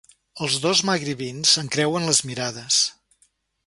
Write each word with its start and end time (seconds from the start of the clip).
Els 0.45 0.55
dos 0.63 0.81
magribins 0.91 1.53
encreuen 1.65 2.11
les 2.11 2.25
mirades. 2.31 2.85